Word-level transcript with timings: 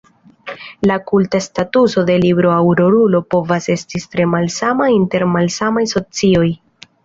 La 0.81 1.03
kulta 1.09 1.41
statuso 1.47 2.03
de 2.07 2.15
libro 2.23 2.55
aŭ 2.55 2.63
rolulo 2.81 3.23
povas 3.35 3.69
esti 3.77 4.03
tre 4.17 4.29
malsama 4.35 4.91
inter 4.99 5.31
malsamaj 5.39 5.89
socioj. 5.97 6.53